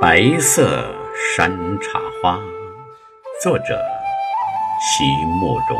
[0.00, 0.94] 白色
[1.34, 2.38] 山茶花，
[3.42, 3.76] 作者
[4.80, 5.76] 席慕容。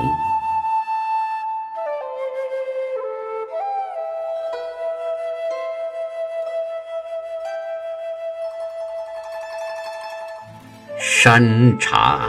[10.99, 12.27] 山茶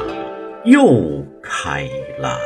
[0.65, 2.37] 又开了，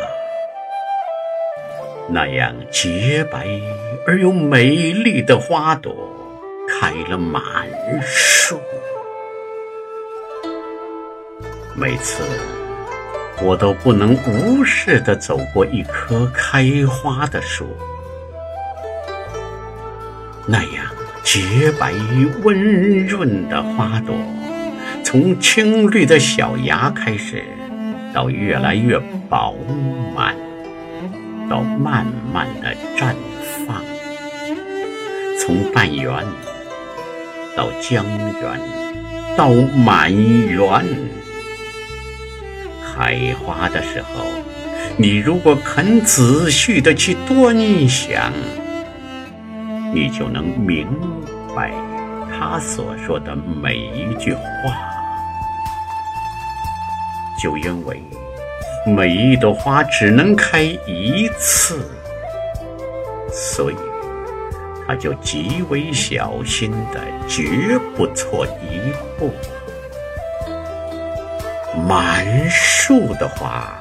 [2.07, 3.45] 那样洁白
[4.07, 5.93] 而又美丽的花朵
[6.69, 7.43] 开了满
[8.01, 8.57] 树。
[11.75, 12.23] 每次
[13.41, 17.67] 我都不能无视地走过一棵开花的树，
[20.45, 20.85] 那样
[21.23, 21.91] 洁白
[22.43, 24.15] 温润的花朵，
[25.03, 27.43] 从青绿的小芽开始，
[28.13, 29.55] 到越来越饱
[30.15, 30.35] 满，
[31.49, 33.15] 到慢慢地绽
[33.65, 33.83] 放，
[35.39, 36.23] 从半圆
[37.57, 38.61] 到江圆，
[39.35, 41.22] 到满圆。
[42.95, 44.23] 开花的时候，
[44.97, 48.31] 你如果肯仔细的去端详，
[49.93, 50.87] 你就能明
[51.55, 51.71] 白
[52.29, 54.41] 他所说的每一句话。
[57.41, 58.01] 就因为
[58.85, 61.79] 每一朵花只能开一次，
[63.31, 63.75] 所以
[64.87, 69.31] 他就极为小心的，绝不错一步。
[71.75, 73.73] 满树的花，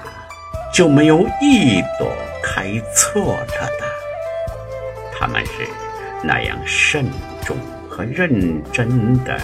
[0.73, 2.11] 就没有一朵
[2.43, 3.85] 开错了的。
[5.13, 5.69] 他们是
[6.23, 7.07] 那样慎
[7.45, 7.57] 重
[7.89, 9.39] 和认真的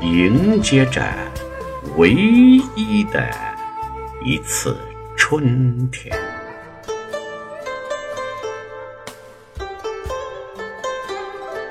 [0.00, 1.02] 迎接着
[1.96, 3.28] 唯一的
[4.24, 4.76] 一次
[5.16, 6.16] 春天。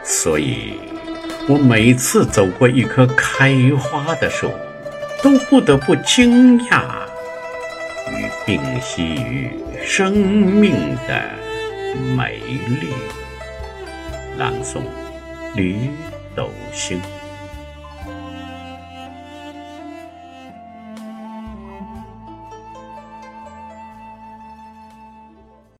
[0.03, 0.77] 所以，
[1.49, 4.51] 我每次走过一棵开花的树。
[5.21, 6.83] 都不得不惊讶
[8.09, 9.51] 与屏息于
[9.83, 10.73] 生命
[11.07, 11.29] 的
[12.15, 12.89] 美丽。
[14.37, 14.81] 朗诵：
[15.55, 15.89] 吕
[16.35, 16.99] 斗星。